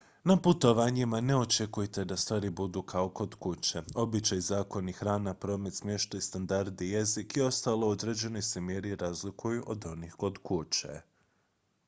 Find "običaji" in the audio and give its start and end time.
3.95-4.41